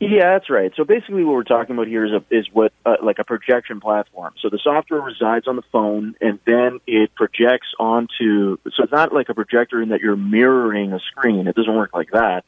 [0.00, 0.72] Yeah, that's right.
[0.76, 3.80] So basically, what we're talking about here is a, is what uh, like a projection
[3.80, 4.32] platform.
[4.40, 8.58] So the software resides on the phone, and then it projects onto.
[8.76, 11.48] So it's not like a projector in that you're mirroring a screen.
[11.48, 12.44] It doesn't work like that.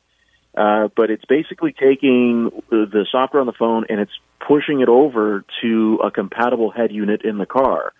[0.56, 4.12] Uh, but it's basically taking the software on the phone and it's
[4.44, 7.92] pushing it over to a compatible head unit in the car.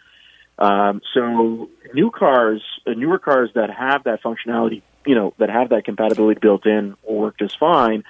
[0.58, 5.68] Um, so new cars, uh, newer cars that have that functionality, you know, that have
[5.68, 8.02] that compatibility built in, will work just fine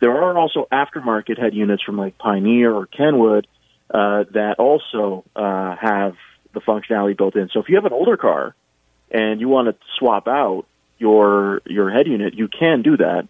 [0.00, 3.46] there are also aftermarket head units from like Pioneer or Kenwood
[3.90, 6.16] uh, that also uh, have
[6.52, 7.48] the functionality built in.
[7.52, 8.54] So if you have an older car
[9.10, 10.66] and you want to swap out
[10.98, 13.28] your your head unit, you can do that.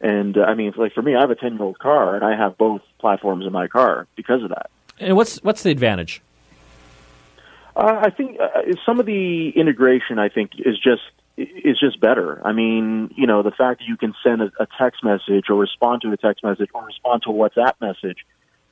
[0.00, 2.24] And uh, I mean, like for me, I have a ten year old car, and
[2.24, 4.70] I have both platforms in my car because of that.
[4.98, 6.22] And what's what's the advantage?
[7.76, 11.02] Uh, I think uh, some of the integration, I think, is just
[11.40, 12.40] is just better.
[12.44, 15.56] I mean, you know, the fact that you can send a, a text message or
[15.56, 18.18] respond to a text message or respond to a WhatsApp message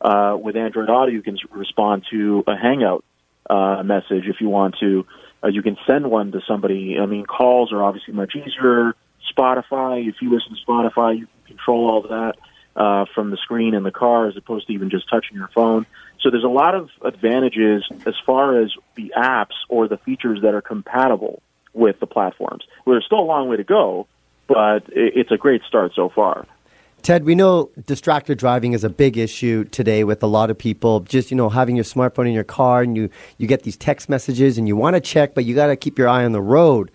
[0.00, 3.04] uh, with Android Auto, you can respond to a Hangout
[3.48, 5.06] uh, message if you want to.
[5.42, 6.96] Uh, you can send one to somebody.
[7.00, 8.94] I mean, calls are obviously much easier.
[9.36, 12.34] Spotify, if you listen to Spotify, you can control all of that
[12.76, 15.86] uh, from the screen in the car as opposed to even just touching your phone.
[16.20, 20.54] So there's a lot of advantages as far as the apps or the features that
[20.54, 21.42] are compatible
[21.78, 22.64] with the platforms.
[22.84, 24.06] There's still a long way to go,
[24.46, 26.46] but it's a great start so far.
[27.02, 31.00] Ted, we know distracted driving is a big issue today with a lot of people.
[31.00, 34.08] Just you know, having your smartphone in your car and you you get these text
[34.08, 36.42] messages and you want to check, but you got to keep your eye on the
[36.42, 36.90] road.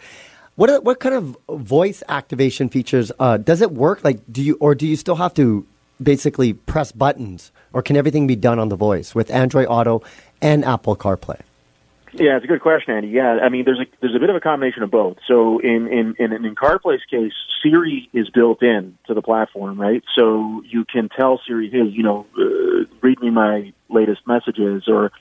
[0.55, 4.03] What what kind of voice activation features uh, does it work?
[4.03, 5.65] Like, do you or do you still have to
[6.01, 10.03] basically press buttons, or can everything be done on the voice with Android Auto
[10.41, 11.39] and Apple CarPlay?
[12.15, 13.07] Yeah, it's a good question, Andy.
[13.07, 15.17] Yeah, I mean, there's a there's a bit of a combination of both.
[15.27, 20.03] So in in in, in CarPlay's case, Siri is built in to the platform, right?
[20.15, 25.11] So you can tell Siri, hey, you know, uh, read me my latest messages, or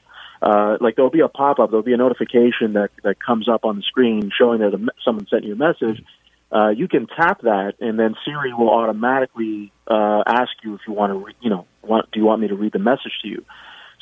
[0.43, 3.65] uh, like there'll be a pop up, there'll be a notification that that comes up
[3.65, 6.05] on the screen showing that a, someone sent you a message.
[6.51, 10.93] Uh, you can tap that, and then Siri will automatically uh, ask you if you
[10.93, 13.29] want to, re- you know, want, do you want me to read the message to
[13.29, 13.43] you?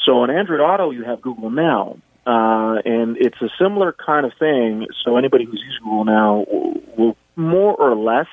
[0.05, 1.99] So on Android Auto, you have Google Now.
[2.27, 4.87] Uh, and it's a similar kind of thing.
[5.05, 6.45] So anybody who's using Google now
[6.97, 8.27] will more or less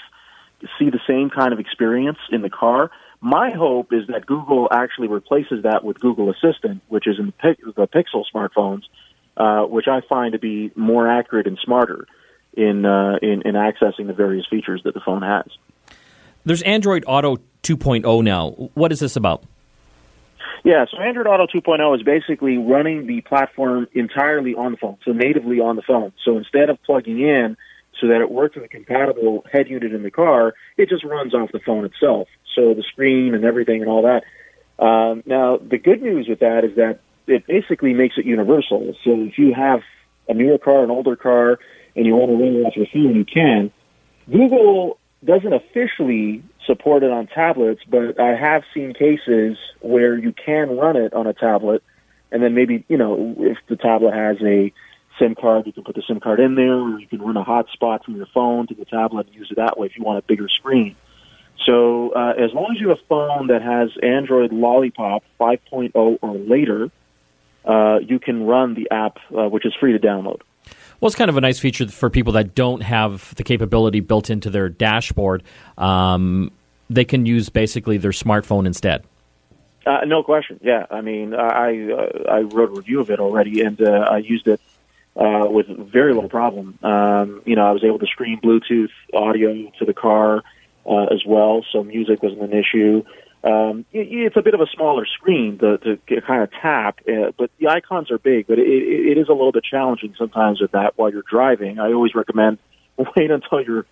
[0.77, 2.91] see the same kind of experience in the car.
[3.21, 7.55] My hope is that Google actually replaces that with Google Assistant, which is in the,
[7.75, 8.83] the Pixel smartphones,
[9.37, 12.07] uh, which I find to be more accurate and smarter
[12.53, 15.45] in, uh, in in accessing the various features that the phone has.
[16.43, 18.49] There's Android Auto 2.0 now.
[18.73, 19.43] What is this about?
[20.67, 25.13] Yeah, so Android Auto 2.0 is basically running the platform entirely on the phone, so
[25.13, 26.11] natively on the phone.
[26.25, 27.55] So instead of plugging in
[28.01, 31.33] so that it works with a compatible head unit in the car, it just runs
[31.33, 32.27] off the phone itself.
[32.53, 34.25] So the screen and everything and all that.
[34.83, 38.93] Um, now, the good news with that is that it basically makes it universal.
[39.05, 39.83] So if you have
[40.27, 41.59] a newer car, an older car,
[41.95, 43.71] and you want to run it off your phone, you can.
[44.29, 50.77] Google doesn't officially support it on tablets, but I have seen cases where you can
[50.77, 51.83] run it on a tablet,
[52.31, 54.71] and then maybe you know if the tablet has a
[55.19, 57.43] SIM card, you can put the SIM card in there, or you can run a
[57.43, 60.19] hotspot from your phone to the tablet and use it that way if you want
[60.19, 60.95] a bigger screen.
[61.65, 66.33] So uh, as long as you have a phone that has Android Lollipop 5.0 or
[66.35, 66.91] later,
[67.65, 70.41] uh, you can run the app, uh, which is free to download.
[70.99, 74.29] Well, it's kind of a nice feature for people that don't have the capability built
[74.29, 75.43] into their dashboard.
[75.77, 76.51] Um,
[76.89, 79.03] they can use basically their smartphone instead.
[79.85, 80.59] Uh, no question.
[80.61, 84.17] Yeah, I mean, I uh, I wrote a review of it already, and uh, I
[84.17, 84.59] used it
[85.15, 86.77] uh, with very little problem.
[86.83, 90.43] Um, you know, I was able to stream Bluetooth audio to the car
[90.85, 93.03] uh, as well, so music wasn't an issue.
[93.47, 97.49] Um, it's a bit of a smaller screen to, to kind of tap, uh, but
[97.59, 98.47] the icons are big.
[98.47, 101.79] But it, it, is a little bit challenging sometimes with that while you're driving.
[101.79, 102.57] I always recommend
[102.97, 103.85] wait until you're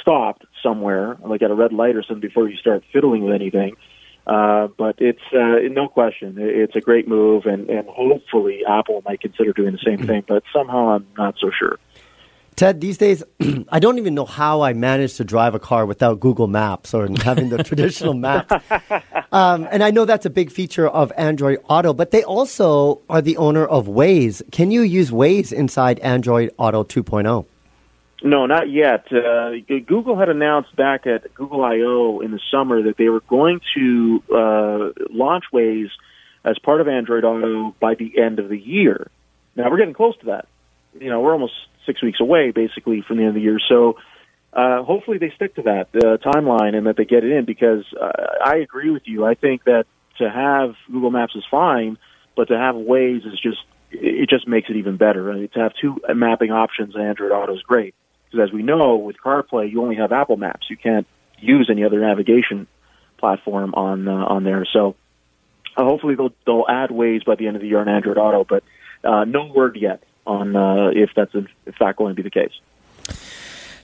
[0.00, 3.76] stopped somewhere, like at a red light or something, before you start fiddling with anything.
[4.26, 9.20] Uh, but it's uh, no question, it's a great move, and, and hopefully Apple might
[9.20, 10.24] consider doing the same thing.
[10.26, 11.78] But somehow I'm not so sure.
[12.56, 13.22] Ted, these days,
[13.68, 17.08] I don't even know how I managed to drive a car without Google Maps or
[17.22, 18.52] having the traditional maps.
[19.32, 23.20] Um, and I know that's a big feature of Android Auto, but they also are
[23.20, 24.42] the owner of Waze.
[24.52, 27.46] Can you use Waze inside Android Auto 2.0?
[28.22, 29.12] No, not yet.
[29.12, 29.50] Uh,
[29.86, 34.22] Google had announced back at Google I/O in the summer that they were going to
[34.34, 35.90] uh, launch Waze
[36.42, 39.10] as part of Android Auto by the end of the year.
[39.56, 40.46] Now we're getting close to that.
[40.98, 41.54] You know, we're almost
[41.86, 43.58] six weeks away, basically, from the end of the year.
[43.68, 43.98] So
[44.52, 47.44] uh, hopefully they stick to that uh, timeline and that they get it in.
[47.44, 48.10] Because uh,
[48.44, 49.24] I agree with you.
[49.24, 49.84] I think that
[50.18, 51.98] to have Google Maps is fine,
[52.36, 53.58] but to have Waze is just
[53.90, 55.30] it just makes it even better.
[55.30, 57.94] I mean, to have two mapping options Android Auto is great.
[58.24, 60.66] Because as we know, with CarPlay, you only have Apple Maps.
[60.68, 61.06] You can't
[61.38, 62.66] use any other navigation
[63.18, 64.66] platform on uh, on there.
[64.72, 64.96] So
[65.76, 68.44] uh, hopefully they'll they'll add Waze by the end of the year on Android Auto,
[68.44, 68.64] but
[69.02, 72.52] uh, no word yet on uh, if that's in fact going to be the case.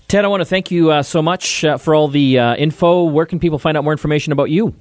[0.09, 3.05] Ted, I want to thank you uh, so much uh, for all the info.
[3.05, 4.75] Where can people find out more information about you?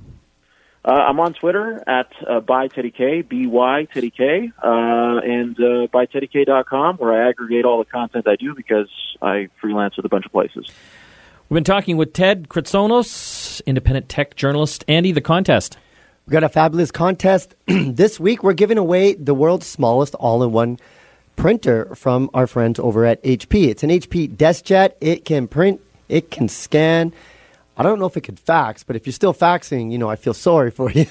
[0.84, 5.56] Uh, I'm on Twitter at uh, by Teddy K, B Y Teddy K, uh, and
[5.58, 8.90] uh, byteddyk.com, where I aggregate all the content I do because
[9.22, 10.68] I freelance at a bunch of places.
[11.50, 14.86] We've been talking with Ted Kritsonis, independent tech journalist.
[14.88, 15.78] Andy, the contest.
[16.26, 17.56] We've got a fabulous contest.
[17.68, 20.80] this week, we're giving away the world's smallest all in one
[21.40, 23.68] printer from our friends over at HP.
[23.68, 24.94] It's an HP DeskJet.
[25.02, 27.14] It can print, it can scan
[27.80, 30.18] I don't know if it could fax, but if you're still faxing, you know, I
[30.18, 31.06] feel sorry for you.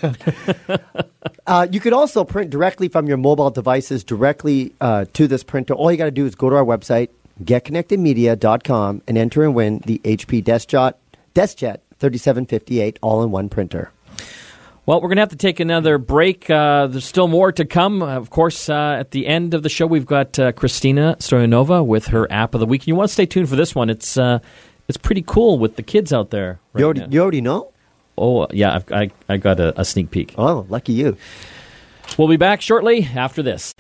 [1.47, 5.73] uh, you could also print directly from your mobile devices directly uh, to this printer.
[5.73, 7.09] All you got to do is go to our website,
[7.43, 10.93] getconnectedmedia.com, and enter and win the HP DeskJet,
[11.35, 13.91] DeskJet 3758 all in one printer.
[14.89, 16.49] Well, we're going to have to take another break.
[16.49, 18.01] Uh, there's still more to come.
[18.01, 22.07] Of course, uh, at the end of the show, we've got uh, Christina Stoyanova with
[22.07, 22.85] her app of the week.
[22.85, 23.91] And you want to stay tuned for this one.
[23.91, 24.39] It's uh,
[24.89, 26.59] it's pretty cool with the kids out there.
[26.73, 27.71] Right you, already, you already know?
[28.17, 30.35] Oh, yeah, I've, I, I got a, a sneak peek.
[30.39, 31.19] Oh, lucky you.
[32.17, 33.75] We'll be back shortly after this.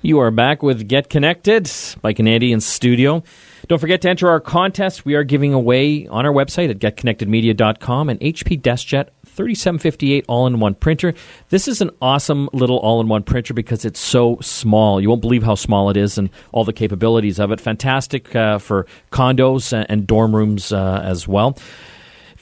[0.00, 1.68] You are back with Get Connected
[2.02, 3.24] by Canadian Studio.
[3.66, 5.04] Don't forget to enter our contest.
[5.04, 10.60] We are giving away on our website at getconnectedmedia.com an HP DeskJet 3758 all in
[10.60, 11.14] one printer.
[11.48, 15.00] This is an awesome little all in one printer because it's so small.
[15.00, 17.60] You won't believe how small it is and all the capabilities of it.
[17.60, 21.56] Fantastic uh, for condos and dorm rooms uh, as well.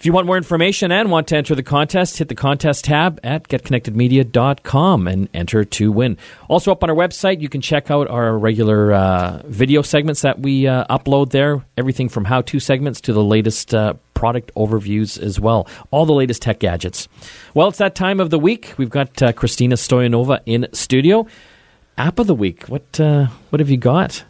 [0.00, 3.20] If you want more information and want to enter the contest, hit the contest tab
[3.22, 6.16] at getconnectedmedia.com and enter to win.
[6.48, 10.40] Also, up on our website, you can check out our regular uh, video segments that
[10.40, 11.62] we uh, upload there.
[11.76, 15.66] Everything from how to segments to the latest uh, product overviews as well.
[15.90, 17.08] All the latest tech gadgets.
[17.54, 18.74] Well, it's that time of the week.
[18.76, 21.26] We've got uh, Christina Stoyanova in studio.
[21.96, 22.66] App of the week.
[22.66, 24.22] What, uh, what have you got?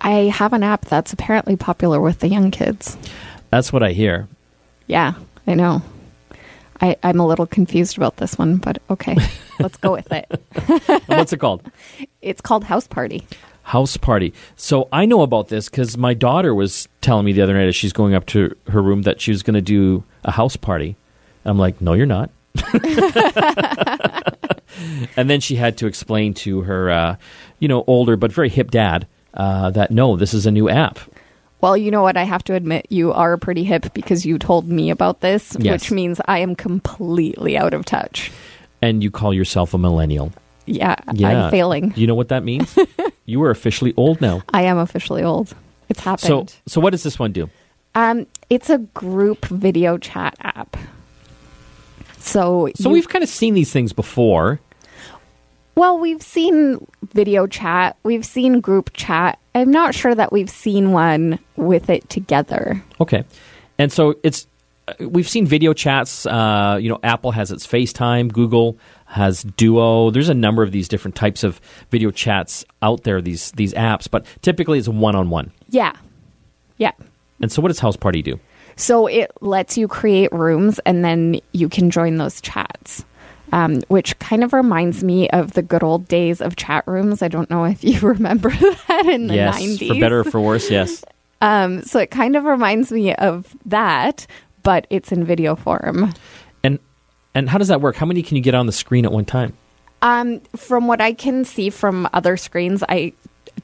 [0.00, 2.96] I have an app that's apparently popular with the young kids.
[3.50, 4.28] That's what I hear.
[4.86, 5.12] Yeah,
[5.46, 5.82] I know.
[6.80, 9.14] I, I'm a little confused about this one, but okay,
[9.60, 10.40] let's go with it.
[11.04, 11.70] What's it called?
[12.22, 13.26] It's called House Party.
[13.68, 14.32] House Party.
[14.56, 17.76] So I know about this because my daughter was telling me the other night as
[17.76, 20.96] she's going up to her room that she was going to do a house party.
[21.44, 22.30] I'm like, no, you're not.
[25.16, 27.16] and then she had to explain to her, uh,
[27.58, 30.98] you know, older but very hip dad uh, that no, this is a new app.
[31.60, 32.16] Well, you know what?
[32.16, 35.72] I have to admit, you are pretty hip because you told me about this, yes.
[35.72, 38.32] which means I am completely out of touch.
[38.80, 40.32] And you call yourself a millennial.
[40.68, 41.46] Yeah, yeah.
[41.46, 41.92] I'm failing.
[41.96, 42.76] You know what that means?
[43.26, 44.42] you are officially old now.
[44.52, 45.54] I am officially old.
[45.88, 46.50] It's happened.
[46.50, 47.48] So, so what does this one do?
[47.94, 50.76] Um, it's a group video chat app.
[52.18, 54.60] So, so we've kind of seen these things before.
[55.74, 59.38] Well, we've seen video chat, we've seen group chat.
[59.54, 62.82] I'm not sure that we've seen one with it together.
[63.00, 63.24] Okay.
[63.78, 64.48] And so it's
[65.00, 66.26] we've seen video chats.
[66.26, 70.10] Uh, you know, Apple has its FaceTime, Google has Duo.
[70.10, 71.60] There's a number of these different types of
[71.90, 73.20] video chats out there.
[73.20, 75.52] These these apps, but typically it's one on one.
[75.68, 75.92] Yeah,
[76.76, 76.92] yeah.
[77.40, 78.38] And so, what does House Party do?
[78.76, 83.04] So it lets you create rooms, and then you can join those chats.
[83.50, 87.22] Um, which kind of reminds me of the good old days of chat rooms.
[87.22, 89.88] I don't know if you remember that in the yes, 90s.
[89.88, 91.02] for better or for worse, yes.
[91.40, 94.26] Um, so it kind of reminds me of that,
[94.68, 96.12] but it's in video form.
[96.62, 96.78] And
[97.34, 97.96] and how does that work?
[97.96, 99.56] How many can you get on the screen at one time?
[100.02, 103.14] Um, from what I can see from other screens, I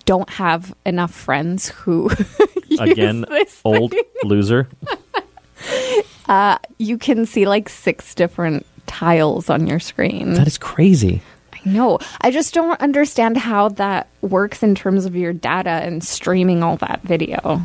[0.07, 2.09] don't have enough friends who
[2.81, 3.27] again
[3.67, 3.93] old
[4.23, 4.67] loser.
[6.31, 10.33] uh, you can see like six different tiles on your screen.
[10.33, 11.21] That is crazy.
[11.53, 11.99] I know.
[12.23, 16.79] I just don't understand how that works in terms of your data and streaming all
[16.79, 17.61] that video.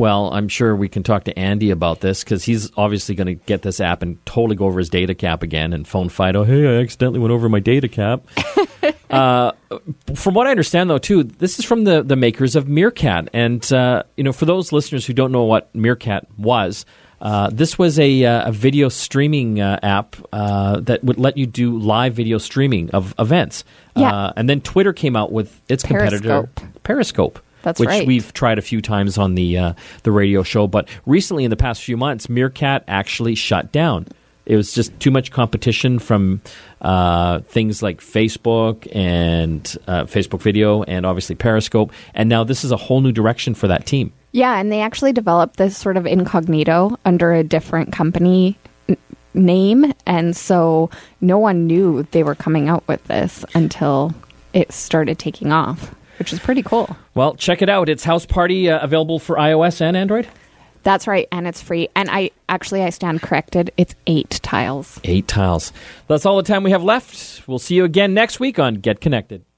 [0.00, 3.34] Well, I'm sure we can talk to Andy about this because he's obviously going to
[3.34, 6.42] get this app and totally go over his data cap again and phone Fido.
[6.42, 8.22] Hey, I accidentally went over my data cap.
[9.10, 9.52] uh,
[10.14, 13.70] from what I understand, though, too, this is from the the makers of Meerkat, and
[13.74, 16.86] uh, you know, for those listeners who don't know what Meerkat was,
[17.20, 21.44] uh, this was a, uh, a video streaming uh, app uh, that would let you
[21.44, 23.64] do live video streaming of events.
[23.94, 24.10] Yeah.
[24.10, 26.54] Uh, and then Twitter came out with its Periscope.
[26.56, 27.40] competitor, Periscope.
[27.62, 28.06] That's which right.
[28.06, 31.56] we've tried a few times on the uh, the radio show, but recently in the
[31.56, 34.06] past few months, Meerkat actually shut down.
[34.46, 36.40] It was just too much competition from
[36.80, 41.92] uh, things like Facebook and uh, Facebook Video, and obviously Periscope.
[42.14, 44.12] And now this is a whole new direction for that team.
[44.32, 48.56] Yeah, and they actually developed this sort of incognito under a different company
[48.88, 48.96] n-
[49.34, 50.90] name, and so
[51.20, 54.14] no one knew they were coming out with this until
[54.52, 56.94] it started taking off, which is pretty cool.
[57.14, 57.88] Well, check it out.
[57.88, 60.28] It's House Party uh, available for iOS and Android.
[60.82, 61.88] That's right, and it's free.
[61.96, 63.70] And I actually I stand corrected.
[63.76, 65.00] It's eight tiles.
[65.04, 65.72] Eight tiles.
[66.08, 67.48] That's all the time we have left.
[67.48, 69.44] We'll see you again next week on Get Connected.